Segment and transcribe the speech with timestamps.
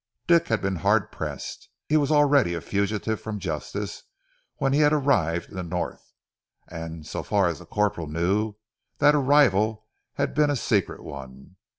[0.25, 1.69] Dick had been hard pressed.
[1.87, 4.01] He was already a fugitive from justice
[4.55, 6.11] when he had arrived in the North
[6.67, 8.55] and, so far as the corporal knew,
[8.97, 11.55] that arrival had been a secret one.